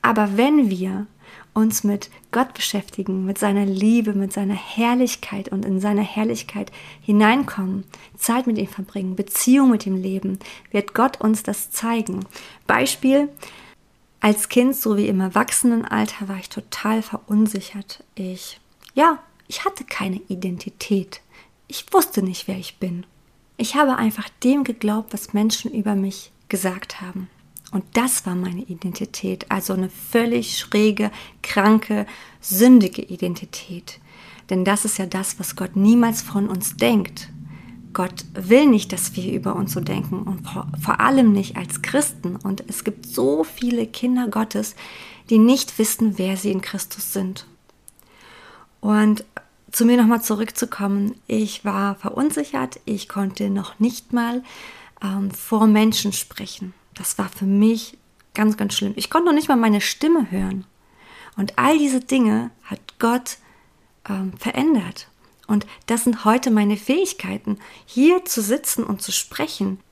Aber 0.01 0.37
wenn 0.37 0.69
wir 0.69 1.05
uns 1.53 1.83
mit 1.83 2.09
Gott 2.31 2.53
beschäftigen, 2.53 3.25
mit 3.25 3.37
seiner 3.37 3.65
Liebe, 3.65 4.13
mit 4.13 4.33
seiner 4.33 4.55
Herrlichkeit 4.55 5.49
und 5.49 5.65
in 5.65 5.79
seine 5.79 6.01
Herrlichkeit 6.01 6.71
hineinkommen, 7.01 7.83
Zeit 8.17 8.47
mit 8.47 8.57
ihm 8.57 8.67
verbringen, 8.67 9.15
Beziehung 9.15 9.71
mit 9.71 9.85
ihm 9.85 9.95
leben, 9.95 10.39
wird 10.71 10.93
Gott 10.93 11.19
uns 11.21 11.43
das 11.43 11.71
zeigen. 11.71 12.25
Beispiel, 12.67 13.29
als 14.19 14.49
Kind 14.49 14.75
sowie 14.75 15.07
im 15.07 15.21
Erwachsenenalter 15.21 16.27
war 16.27 16.37
ich 16.37 16.49
total 16.49 17.01
verunsichert. 17.01 18.03
Ich, 18.15 18.59
ja, 18.93 19.19
ich 19.47 19.65
hatte 19.65 19.85
keine 19.85 20.21
Identität. 20.27 21.21
Ich 21.67 21.91
wusste 21.93 22.21
nicht, 22.21 22.47
wer 22.47 22.57
ich 22.57 22.79
bin. 22.79 23.05
Ich 23.57 23.75
habe 23.75 23.97
einfach 23.97 24.29
dem 24.43 24.63
geglaubt, 24.63 25.13
was 25.13 25.33
Menschen 25.33 25.71
über 25.71 25.95
mich 25.95 26.31
gesagt 26.47 27.01
haben. 27.01 27.29
Und 27.71 27.85
das 27.93 28.25
war 28.25 28.35
meine 28.35 28.63
Identität, 28.63 29.45
also 29.49 29.73
eine 29.73 29.89
völlig 29.89 30.57
schräge, 30.57 31.11
kranke, 31.43 32.07
sündige 32.41 33.03
Identität. 33.03 33.99
Denn 34.49 34.65
das 34.65 34.85
ist 34.85 34.97
ja 34.97 35.05
das, 35.05 35.39
was 35.39 35.55
Gott 35.55 35.75
niemals 35.75 36.21
von 36.21 36.49
uns 36.49 36.77
denkt. 36.77 37.29
Gott 37.93 38.25
will 38.33 38.67
nicht, 38.67 38.91
dass 38.91 39.15
wir 39.15 39.31
über 39.31 39.55
uns 39.55 39.73
so 39.73 39.81
denken 39.81 40.23
und 40.23 40.47
vor, 40.81 40.99
allem 40.99 41.31
nicht 41.31 41.57
als 41.57 41.81
Christen. 41.81 42.35
Und 42.35 42.63
es 42.67 42.83
gibt 42.83 43.05
so 43.05 43.43
viele 43.43 43.85
Kinder 43.85 44.27
Gottes, 44.27 44.75
die 45.29 45.37
nicht 45.37 45.77
wissen, 45.77 46.17
wer 46.17 46.37
sie 46.37 46.51
in 46.51 46.61
Christus 46.61 47.13
sind. 47.13 47.45
Und 48.79 49.23
zu 49.71 49.85
mir 49.85 49.97
nochmal 49.97 50.21
zurückzukommen, 50.21 51.15
ich 51.27 51.65
war 51.65 51.95
verunsichert, 51.95 52.79
ich 52.85 53.07
konnte 53.07 53.49
noch 53.49 53.79
nicht 53.79 54.13
mal 54.13 54.43
ähm, 55.03 55.29
vor 55.31 55.67
Menschen 55.67 56.13
sprechen. 56.13 56.73
Das 56.99 57.17
war 57.17 57.29
für 57.29 57.45
mich 57.45 57.97
ganz, 58.35 58.57
ganz 58.57 58.75
schlimm. 58.75 58.93
Ich 58.97 59.09
konnte 59.09 59.27
noch 59.27 59.33
nicht 59.33 59.47
mal 59.47 59.55
meine 59.55 59.81
Stimme 59.81 60.29
hören. 60.29 60.65
Und 61.37 61.57
all 61.57 61.77
diese 61.77 62.01
Dinge 62.01 62.51
hat 62.63 62.79
Gott 62.99 63.37
ähm, 64.07 64.33
verändert. 64.37 65.07
Und 65.47 65.65
das 65.87 66.03
sind 66.03 66.25
heute 66.25 66.51
meine 66.51 66.77
Fähigkeiten, 66.77 67.57
hier 67.85 68.25
zu 68.25 68.41
sitzen 68.41 68.83
und 68.83 69.01
zu 69.01 69.11
sprechen. 69.11 69.79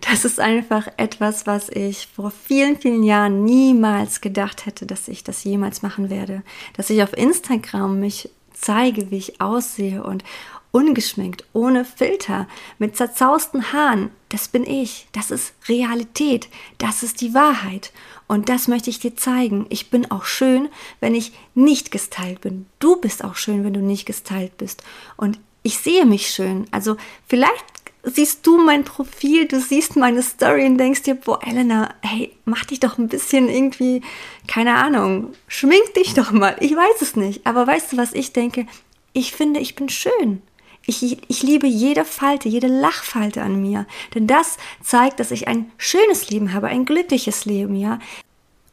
Das 0.00 0.24
ist 0.24 0.40
einfach 0.40 0.88
etwas, 0.96 1.46
was 1.46 1.68
ich 1.68 2.08
vor 2.16 2.30
vielen, 2.30 2.78
vielen 2.78 3.02
Jahren 3.02 3.44
niemals 3.44 4.22
gedacht 4.22 4.64
hätte, 4.64 4.86
dass 4.86 5.06
ich 5.08 5.22
das 5.22 5.44
jemals 5.44 5.82
machen 5.82 6.08
werde. 6.08 6.42
Dass 6.74 6.88
ich 6.88 7.02
auf 7.02 7.14
Instagram 7.14 8.00
mich 8.00 8.30
zeige, 8.54 9.10
wie 9.10 9.18
ich 9.18 9.42
aussehe 9.42 10.02
und 10.02 10.24
ungeschminkt, 10.70 11.44
ohne 11.52 11.84
Filter, 11.84 12.48
mit 12.78 12.96
zerzausten 12.96 13.74
Haaren. 13.74 14.10
Das 14.30 14.48
bin 14.48 14.64
ich. 14.64 15.06
Das 15.12 15.30
ist 15.30 15.52
Realität. 15.68 16.48
Das 16.78 17.02
ist 17.02 17.20
die 17.20 17.34
Wahrheit. 17.34 17.92
Und 18.26 18.48
das 18.48 18.68
möchte 18.68 18.88
ich 18.88 19.00
dir 19.00 19.16
zeigen. 19.16 19.66
Ich 19.70 19.90
bin 19.90 20.10
auch 20.10 20.24
schön, 20.24 20.68
wenn 21.00 21.14
ich 21.14 21.32
nicht 21.54 21.90
gestylt 21.90 22.40
bin. 22.40 22.66
Du 22.78 22.96
bist 22.96 23.22
auch 23.24 23.34
schön, 23.34 23.64
wenn 23.64 23.74
du 23.74 23.80
nicht 23.80 24.06
gestylt 24.06 24.56
bist. 24.56 24.82
Und 25.16 25.38
ich 25.62 25.78
sehe 25.78 26.06
mich 26.06 26.30
schön. 26.30 26.66
Also 26.70 26.96
vielleicht 27.26 27.64
siehst 28.04 28.46
du 28.46 28.56
mein 28.58 28.84
Profil, 28.84 29.46
du 29.46 29.60
siehst 29.60 29.96
meine 29.96 30.22
Story 30.22 30.64
und 30.64 30.78
denkst 30.78 31.02
dir, 31.02 31.16
boah, 31.16 31.40
Elena, 31.44 31.92
hey, 32.02 32.32
mach 32.44 32.64
dich 32.64 32.80
doch 32.80 32.98
ein 32.98 33.08
bisschen 33.08 33.48
irgendwie, 33.48 34.00
keine 34.46 34.74
Ahnung, 34.76 35.34
schmink 35.48 35.92
dich 35.94 36.14
doch 36.14 36.30
mal. 36.30 36.56
Ich 36.60 36.74
weiß 36.74 37.02
es 37.02 37.16
nicht. 37.16 37.46
Aber 37.46 37.66
weißt 37.66 37.92
du, 37.92 37.96
was 37.96 38.12
ich 38.12 38.32
denke? 38.32 38.66
Ich 39.12 39.32
finde, 39.32 39.58
ich 39.58 39.74
bin 39.74 39.88
schön. 39.88 40.40
Ich, 40.86 41.18
ich 41.28 41.42
liebe 41.42 41.66
jede 41.66 42.04
Falte, 42.04 42.48
jede 42.48 42.66
Lachfalte 42.66 43.42
an 43.42 43.60
mir. 43.60 43.86
Denn 44.14 44.26
das 44.26 44.56
zeigt, 44.82 45.20
dass 45.20 45.30
ich 45.30 45.46
ein 45.46 45.70
schönes 45.76 46.30
Leben 46.30 46.52
habe, 46.52 46.68
ein 46.68 46.84
glückliches 46.84 47.44
Leben, 47.44 47.76
ja. 47.76 47.98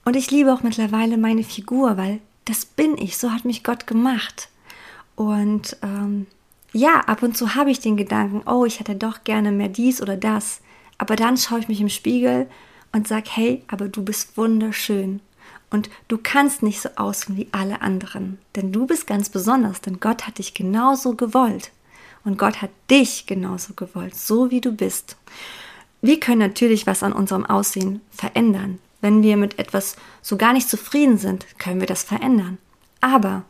Und 0.06 0.16
ich 0.16 0.32
liebe 0.32 0.54
auch 0.54 0.64
mittlerweile 0.64 1.18
meine 1.18 1.44
Figur, 1.44 1.98
weil 1.98 2.20
das 2.46 2.66
bin 2.66 2.98
ich. 2.98 3.18
So 3.18 3.32
hat 3.32 3.46
mich 3.46 3.64
Gott 3.64 3.88
gemacht. 3.88 4.50
Und 5.16 5.78
ähm, 5.84 6.28
ja, 6.74 7.02
ab 7.02 7.24
und 7.24 7.36
zu 7.36 7.56
habe 7.56 7.72
ich 7.72 7.80
den 7.80 7.98
Gedanken, 7.98 8.42
oh, 8.50 8.66
ich 8.66 8.80
hätte 8.80 8.96
doch 8.96 9.24
gerne 9.24 9.52
mehr 9.52 9.70
dies 9.70 10.02
oder 10.02 10.16
das. 10.16 10.62
Aber 10.98 11.16
dann 11.16 11.38
schaue 11.38 11.60
ich 11.60 11.68
mich 11.68 11.82
im 11.82 11.90
Spiegel 11.90 12.48
und 12.92 13.08
sage, 13.08 13.30
hey, 13.32 13.64
aber 13.68 13.90
du 13.90 14.04
bist 14.04 14.38
wunderschön. 14.38 15.20
Und 15.70 15.90
du 16.08 16.18
kannst 16.18 16.64
nicht 16.64 16.80
so 16.80 16.90
aussehen 16.96 17.36
wie 17.36 17.50
alle 17.52 17.82
anderen. 17.82 18.40
Denn 18.56 18.72
du 18.72 18.88
bist 18.88 19.06
ganz 19.08 19.30
besonders, 19.30 19.82
denn 19.82 20.00
Gott 20.00 20.26
hat 20.26 20.38
dich 20.38 20.54
genauso 20.54 21.16
gewollt. 21.16 21.72
Und 22.28 22.38
Gott 22.38 22.62
hat 22.62 22.72
dich 22.92 23.26
genauso 23.26 23.74
gewollt, 23.74 24.14
so 24.14 24.52
wie 24.52 24.60
du 24.60 24.74
bist. 24.74 25.16
Wir 26.02 26.20
können 26.20 26.40
natürlich 26.40 26.86
was 26.86 27.02
an 27.02 27.14
unserem 27.14 27.46
Aussehen 27.46 28.02
verändern. 28.10 28.80
Wenn 29.00 29.24
wir 29.24 29.38
mit 29.38 29.58
etwas 29.60 29.96
so 30.22 30.36
gar 30.36 30.52
nicht 30.52 30.68
zufrieden 30.68 31.18
sind, 31.18 31.46
können 31.58 31.80
wir 31.80 31.88
das 31.88 32.04
verändern. 32.04 32.58
Aber 33.00 33.44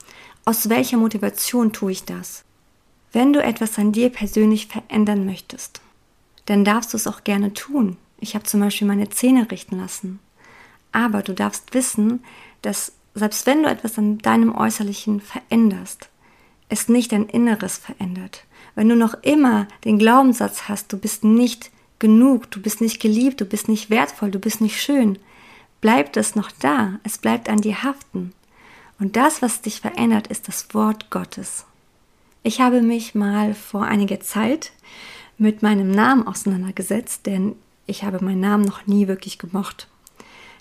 aus 0.46 0.70
welcher 0.70 0.98
Motivation 0.98 1.74
tue 1.74 1.94
ich 1.94 2.06
das? 2.06 2.44
Wenn 3.12 3.34
du 3.34 3.42
etwas 3.42 3.80
an 3.80 3.94
dir 3.94 4.12
persönlich 4.12 4.68
verändern 4.68 5.26
möchtest, 5.26 5.82
dann 6.46 6.64
darfst 6.64 6.94
du 6.94 6.98
es 6.98 7.08
auch 7.08 7.24
gerne 7.24 7.54
tun. 7.54 7.98
Ich 8.20 8.36
habe 8.36 8.46
zum 8.46 8.60
Beispiel 8.60 8.86
meine 8.86 9.10
Zähne 9.10 9.50
richten 9.50 9.80
lassen. 9.80 10.20
Aber 10.92 11.24
du 11.24 11.34
darfst 11.34 11.74
wissen, 11.74 12.24
dass 12.62 12.92
selbst 13.16 13.48
wenn 13.48 13.64
du 13.64 13.70
etwas 13.70 13.98
an 13.98 14.20
deinem 14.20 14.56
Äußerlichen 14.56 15.20
veränderst, 15.20 16.10
es 16.70 16.90
nicht 16.90 17.12
dein 17.12 17.28
Inneres 17.28 17.78
verändert. 17.78 18.44
Wenn 18.76 18.90
du 18.90 18.96
noch 18.96 19.16
immer 19.24 19.68
den 19.86 19.98
Glaubenssatz 19.98 20.68
hast, 20.68 20.94
du 20.94 20.98
bist 20.98 21.24
nicht 21.24 21.72
genug, 22.00 22.52
du 22.52 22.62
bist 22.62 22.82
nicht 22.82 23.02
geliebt, 23.02 23.42
du 23.42 23.46
bist 23.46 23.68
nicht 23.68 23.90
wertvoll, 23.90 24.32
du 24.32 24.40
bist 24.40 24.62
nicht 24.62 24.80
schön, 24.80 25.18
bleibt 25.82 26.18
es 26.18 26.36
noch 26.36 26.52
da, 26.52 27.00
es 27.04 27.18
bleibt 27.18 27.50
an 27.50 27.62
dir 27.62 27.84
haften. 27.84 28.34
Und 29.00 29.16
das, 29.16 29.42
was 29.42 29.62
dich 29.62 29.82
verändert, 29.82 30.28
ist 30.28 30.48
das 30.48 30.74
Wort 30.74 31.10
Gottes. 31.10 31.66
Ich 32.44 32.62
habe 32.62 32.82
mich 32.82 33.16
mal 33.16 33.54
vor 33.54 33.84
einiger 33.84 34.20
Zeit 34.20 34.72
mit 35.38 35.62
meinem 35.62 35.92
Namen 35.92 36.26
auseinandergesetzt, 36.26 37.26
denn 37.26 37.56
ich 37.86 38.04
habe 38.04 38.24
meinen 38.24 38.42
Namen 38.42 38.64
noch 38.64 38.88
nie 38.88 39.08
wirklich 39.08 39.38
gemocht. 39.38 39.88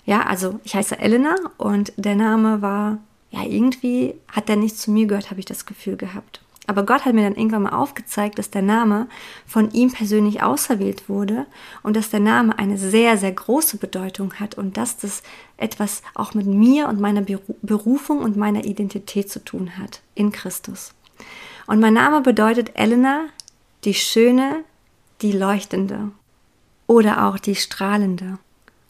Ja, 0.05 0.21
also 0.21 0.59
ich 0.63 0.75
heiße 0.75 0.99
Elena 0.99 1.35
und 1.57 1.93
der 1.97 2.15
Name 2.15 2.61
war, 2.61 2.99
ja, 3.37 3.49
irgendwie 3.49 4.15
hat 4.31 4.49
der 4.49 4.55
nicht 4.55 4.77
zu 4.77 4.91
mir 4.91 5.07
gehört, 5.07 5.29
habe 5.29 5.39
ich 5.39 5.45
das 5.45 5.65
Gefühl 5.65 5.97
gehabt. 5.97 6.41
Aber 6.69 6.83
Gott 6.83 7.05
hat 7.05 7.13
mir 7.13 7.23
dann 7.23 7.35
irgendwann 7.37 7.63
mal 7.63 7.77
aufgezeigt, 7.77 8.37
dass 8.37 8.49
der 8.49 8.61
Name 8.61 9.07
von 9.45 9.71
ihm 9.71 9.91
persönlich 9.91 10.43
auserwählt 10.43 11.07
wurde 11.07 11.45
und 11.81 11.95
dass 11.95 12.09
der 12.09 12.19
Name 12.19 12.59
eine 12.59 12.77
sehr, 12.77 13.17
sehr 13.17 13.31
große 13.31 13.77
Bedeutung 13.77 14.33
hat 14.33 14.55
und 14.55 14.75
dass 14.75 14.97
das 14.97 15.23
etwas 15.55 16.01
auch 16.13 16.33
mit 16.33 16.45
mir 16.45 16.89
und 16.89 16.99
meiner 16.99 17.21
Berufung 17.61 18.19
und 18.19 18.35
meiner 18.35 18.65
Identität 18.65 19.31
zu 19.31 19.43
tun 19.43 19.77
hat 19.77 20.01
in 20.13 20.33
Christus. 20.33 20.93
Und 21.67 21.79
mein 21.79 21.93
Name 21.93 22.19
bedeutet 22.19 22.71
Elena, 22.73 23.27
die 23.85 23.93
Schöne, 23.93 24.65
die 25.21 25.31
Leuchtende 25.31 26.11
oder 26.85 27.27
auch 27.27 27.39
die 27.39 27.55
Strahlende. 27.55 28.39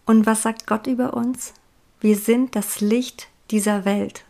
Und 0.05 0.25
was 0.25 0.41
sagt 0.41 0.65
Gott 0.65 0.87
über 0.87 1.13
uns? 1.13 1.53
Wir 1.99 2.15
sind 2.15 2.55
das 2.55 2.81
Licht 2.81 3.27
dieser 3.51 3.85
Welt. 3.85 4.23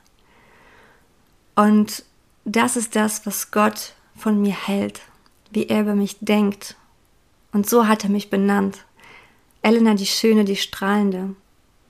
Und 1.58 2.04
das 2.46 2.78
ist 2.78 2.96
das, 2.96 3.26
was 3.26 3.50
Gott 3.50 3.94
von 4.16 4.40
mir 4.40 4.54
hält, 4.54 5.02
wie 5.52 5.66
er 5.66 5.82
über 5.82 5.96
mich 5.96 6.18
denkt. 6.22 6.76
Und 7.52 7.68
so 7.68 7.88
hat 7.88 8.04
er 8.04 8.12
mich 8.12 8.30
benannt. 8.30 8.86
Elena 9.64 9.96
die 9.96 10.06
Schöne, 10.06 10.46
die 10.46 10.56
Strahlende. 10.56 11.36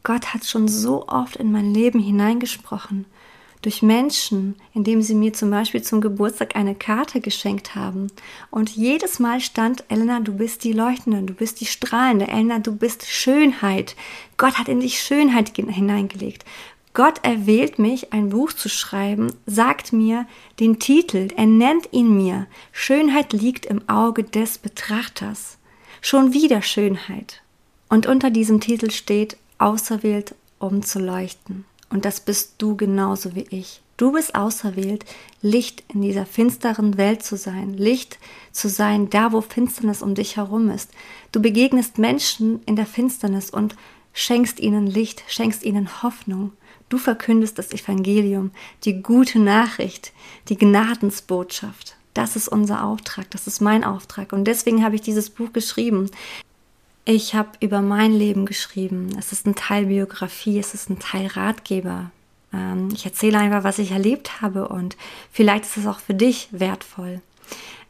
Gott 0.03 0.33
hat 0.33 0.45
schon 0.45 0.69
so 0.69 1.05
oft 1.09 1.35
in 1.35 1.51
mein 1.51 1.73
Leben 1.73 1.99
hineingesprochen. 1.99 3.05
Durch 3.61 3.81
Menschen, 3.81 4.55
indem 4.73 5.01
sie 5.01 5.15
mir 5.15 5.33
zum 5.33 5.49
Beispiel 5.49 5.81
zum 5.81 5.99
Geburtstag 5.99 6.55
eine 6.55 6.75
Karte 6.75 7.19
geschenkt 7.19 7.75
haben. 7.75 8.07
Und 8.49 8.69
jedes 8.69 9.19
Mal 9.19 9.41
stand, 9.41 9.83
Elena, 9.89 10.21
du 10.21 10.31
bist 10.33 10.63
die 10.63 10.71
Leuchtende, 10.71 11.23
du 11.23 11.33
bist 11.33 11.59
die 11.59 11.65
Strahlende, 11.65 12.29
Elena, 12.29 12.59
du 12.59 12.73
bist 12.73 13.05
Schönheit. 13.05 13.97
Gott 14.37 14.57
hat 14.57 14.69
in 14.69 14.79
dich 14.79 15.01
Schönheit 15.01 15.57
hineingelegt. 15.57 16.45
Gott 16.97 17.23
erwählt 17.23 17.77
mich, 17.77 18.11
ein 18.11 18.29
Buch 18.29 18.53
zu 18.53 18.69
schreiben, 18.69 19.31
sagt 19.45 19.93
mir 19.93 20.25
den 20.59 20.79
Titel, 20.79 21.27
er 21.35 21.45
nennt 21.45 21.89
ihn 21.91 22.17
mir. 22.17 22.47
Schönheit 22.71 23.33
liegt 23.33 23.67
im 23.67 23.87
Auge 23.87 24.23
des 24.23 24.57
Betrachters. 24.57 25.59
Schon 26.01 26.33
wieder 26.33 26.63
Schönheit. 26.63 27.43
Und 27.87 28.07
unter 28.07 28.31
diesem 28.31 28.61
Titel 28.61 28.89
steht 28.89 29.37
auserwählt, 29.59 30.33
um 30.57 30.81
zu 30.81 30.97
leuchten. 30.97 31.65
Und 31.91 32.03
das 32.03 32.19
bist 32.19 32.55
du 32.57 32.75
genauso 32.75 33.35
wie 33.35 33.45
ich. 33.51 33.83
Du 33.97 34.13
bist 34.13 34.33
auserwählt, 34.33 35.05
Licht 35.43 35.83
in 35.93 36.01
dieser 36.01 36.25
finsteren 36.25 36.97
Welt 36.97 37.21
zu 37.21 37.37
sein, 37.37 37.75
Licht 37.75 38.17
zu 38.51 38.69
sein, 38.69 39.11
da 39.11 39.31
wo 39.31 39.41
Finsternis 39.41 40.01
um 40.01 40.15
dich 40.15 40.37
herum 40.37 40.71
ist. 40.71 40.89
Du 41.31 41.43
begegnest 41.43 41.99
Menschen 41.99 42.63
in 42.65 42.75
der 42.75 42.87
Finsternis 42.87 43.51
und 43.51 43.75
schenkst 44.13 44.59
ihnen 44.59 44.87
Licht, 44.87 45.23
schenkst 45.27 45.61
ihnen 45.61 46.01
Hoffnung. 46.01 46.53
Du 46.89 46.97
verkündest 46.97 47.57
das 47.59 47.71
Evangelium, 47.71 48.51
die 48.83 49.01
gute 49.01 49.39
Nachricht, 49.39 50.13
die 50.47 50.57
Gnadensbotschaft. 50.57 51.95
Das 52.13 52.35
ist 52.35 52.47
unser 52.47 52.83
Auftrag, 52.83 53.29
das 53.31 53.45
ist 53.45 53.61
mein 53.61 53.83
Auftrag. 53.83 54.33
Und 54.33 54.45
deswegen 54.45 54.83
habe 54.83 54.95
ich 54.95 55.01
dieses 55.01 55.29
Buch 55.29 55.53
geschrieben. 55.53 56.09
Ich 57.05 57.35
habe 57.35 57.49
über 57.59 57.81
mein 57.81 58.13
Leben 58.13 58.45
geschrieben. 58.45 59.09
Es 59.19 59.31
ist 59.31 59.45
ein 59.45 59.55
Teil 59.55 59.85
Biografie, 59.85 60.59
es 60.59 60.73
ist 60.73 60.89
ein 60.89 60.99
Teil 60.99 61.27
Ratgeber. 61.27 62.11
Ähm, 62.53 62.89
ich 62.93 63.05
erzähle 63.05 63.37
einfach, 63.37 63.63
was 63.63 63.79
ich 63.79 63.91
erlebt 63.91 64.41
habe 64.41 64.67
und 64.67 64.97
vielleicht 65.31 65.65
ist 65.65 65.77
es 65.77 65.87
auch 65.87 65.99
für 65.99 66.13
dich 66.13 66.47
wertvoll. 66.51 67.21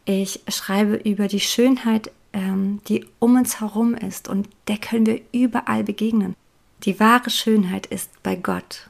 Ich 0.06 0.42
schreibe 0.48 0.96
über 0.96 1.28
die 1.28 1.40
Schönheit, 1.40 2.12
ähm, 2.34 2.82
die 2.88 3.06
um 3.20 3.36
uns 3.36 3.60
herum 3.60 3.94
ist 3.94 4.28
und 4.28 4.50
der 4.68 4.78
können 4.78 5.06
wir 5.06 5.22
überall 5.32 5.84
begegnen. 5.84 6.36
Die 6.84 7.00
wahre 7.00 7.30
Schönheit 7.30 7.86
ist 7.88 8.12
bei 8.24 8.36
Gott. 8.36 8.90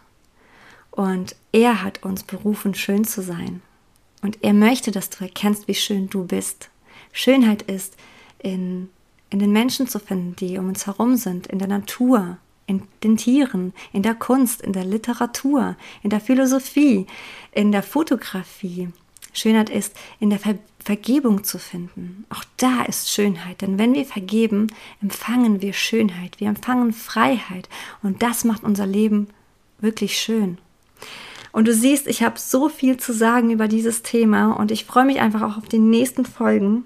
Und 0.92 1.36
er 1.52 1.84
hat 1.84 2.04
uns 2.04 2.24
berufen, 2.24 2.74
schön 2.74 3.06
zu 3.06 3.22
sein. 3.22 3.62
Und 4.22 4.44
er 4.44 4.54
möchte, 4.54 4.92
dass 4.92 5.10
du 5.10 5.24
erkennst, 5.24 5.68
wie 5.68 5.76
schön 5.76 6.10
du 6.10 6.26
bist. 6.26 6.70
Schönheit 7.12 7.62
ist 7.62 7.96
in 8.40 8.90
in 9.30 9.40
den 9.40 9.52
Menschen 9.52 9.88
zu 9.88 10.00
finden, 10.00 10.36
die 10.36 10.58
um 10.58 10.70
uns 10.70 10.88
herum 10.88 11.16
sind, 11.16 11.48
in 11.48 11.60
der 11.60 11.68
Natur, 11.68 12.38
in 12.66 12.84
den 13.04 13.18
Tieren, 13.18 13.74
in 13.92 14.04
der 14.04 14.16
Kunst, 14.16 14.62
in 14.62 14.74
der 14.74 14.86
Literatur, 14.86 15.76
in 16.04 16.10
der 16.10 16.20
Philosophie, 16.20 17.08
in 17.52 17.72
der 17.72 17.84
Fotografie. 17.84 18.90
Schönheit 19.38 19.70
ist 19.70 19.96
in 20.20 20.30
der 20.30 20.40
Ver 20.40 20.56
Vergebung 20.84 21.44
zu 21.44 21.60
finden. 21.60 22.24
Auch 22.30 22.46
da 22.56 22.84
ist 22.84 23.12
Schönheit, 23.12 23.62
denn 23.62 23.78
wenn 23.78 23.94
wir 23.94 24.06
vergeben, 24.06 24.68
empfangen 25.02 25.62
wir 25.62 25.74
Schönheit, 25.74 26.40
wir 26.40 26.48
empfangen 26.48 26.94
Freiheit 26.94 27.68
und 28.04 28.24
das 28.24 28.46
macht 28.46 28.64
unser 28.64 28.86
Leben 28.86 29.28
wirklich 29.80 30.18
schön. 30.18 30.60
Und 31.52 31.68
du 31.68 31.74
siehst, 31.74 32.08
ich 32.08 32.24
habe 32.24 32.40
so 32.40 32.70
viel 32.70 32.98
zu 32.98 33.12
sagen 33.12 33.52
über 33.52 33.68
dieses 33.68 34.02
Thema 34.02 34.54
und 34.54 34.72
ich 34.72 34.86
freue 34.86 35.06
mich 35.06 35.20
einfach 35.20 35.42
auch 35.42 35.58
auf 35.58 35.68
die 35.68 35.80
nächsten 35.80 36.24
Folgen. 36.24 36.86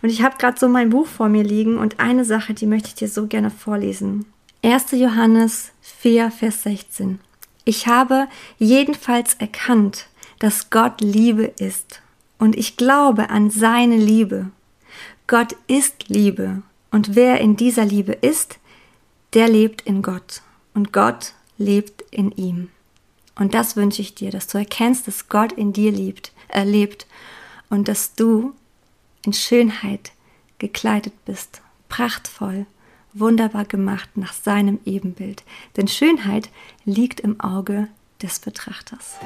Und 0.00 0.10
ich 0.10 0.22
habe 0.22 0.36
gerade 0.38 0.58
so 0.58 0.68
mein 0.68 0.90
Buch 0.90 1.06
vor 1.06 1.28
mir 1.28 1.42
liegen 1.42 1.78
und 1.78 1.98
eine 1.98 2.24
Sache, 2.24 2.54
die 2.54 2.66
möchte 2.66 2.88
ich 2.88 2.94
dir 2.94 3.08
so 3.08 3.26
gerne 3.26 3.50
vorlesen. 3.50 4.26
1. 4.62 4.92
Johannes 4.92 5.72
4, 5.80 6.30
Vers 6.30 6.62
16. 6.64 7.18
Ich 7.64 7.86
habe 7.86 8.28
jedenfalls 8.58 9.34
erkannt, 9.34 10.06
dass 10.40 10.70
Gott 10.70 11.00
Liebe 11.00 11.44
ist. 11.44 12.02
Und 12.38 12.56
ich 12.56 12.76
glaube 12.76 13.30
an 13.30 13.50
seine 13.50 13.96
Liebe. 13.96 14.50
Gott 15.28 15.54
ist 15.68 16.08
Liebe. 16.08 16.62
Und 16.90 17.14
wer 17.14 17.40
in 17.40 17.56
dieser 17.56 17.84
Liebe 17.84 18.12
ist, 18.12 18.58
der 19.34 19.48
lebt 19.48 19.82
in 19.82 20.02
Gott. 20.02 20.42
Und 20.74 20.92
Gott 20.92 21.34
lebt 21.56 22.02
in 22.10 22.32
ihm. 22.32 22.70
Und 23.38 23.54
das 23.54 23.76
wünsche 23.76 24.02
ich 24.02 24.14
dir, 24.14 24.30
dass 24.30 24.48
du 24.48 24.58
erkennst, 24.58 25.06
dass 25.06 25.28
Gott 25.28 25.52
in 25.52 25.72
dir 25.72 25.92
äh, 26.48 26.64
lebt 26.64 27.06
und 27.68 27.86
dass 27.86 28.14
du 28.14 28.54
in 29.24 29.32
Schönheit 29.32 30.12
gekleidet 30.58 31.14
bist, 31.24 31.62
prachtvoll, 31.88 32.66
wunderbar 33.12 33.64
gemacht 33.64 34.10
nach 34.16 34.32
seinem 34.32 34.78
Ebenbild. 34.84 35.44
Denn 35.76 35.88
Schönheit 35.88 36.50
liegt 36.84 37.20
im 37.20 37.40
Auge 37.40 37.88
des 38.22 38.38
Betrachters. 38.38 39.16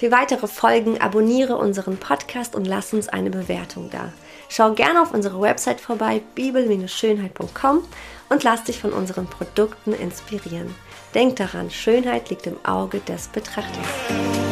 Für 0.00 0.10
weitere 0.10 0.46
Folgen 0.46 0.98
abonniere 0.98 1.58
unseren 1.58 1.98
Podcast 1.98 2.54
und 2.54 2.66
lass 2.66 2.94
uns 2.94 3.10
eine 3.10 3.28
Bewertung 3.28 3.90
da. 3.90 4.14
Schau 4.48 4.72
gerne 4.72 5.02
auf 5.02 5.12
unsere 5.12 5.38
Website 5.42 5.78
vorbei, 5.78 6.22
bibel-schönheit.com 6.34 7.82
und 8.30 8.42
lass 8.42 8.64
dich 8.64 8.80
von 8.80 8.94
unseren 8.94 9.26
Produkten 9.26 9.92
inspirieren. 9.92 10.74
Denk 11.14 11.36
daran, 11.36 11.70
Schönheit 11.70 12.30
liegt 12.30 12.46
im 12.46 12.56
Auge 12.64 13.00
des 13.00 13.28
Betrachters. 13.28 14.49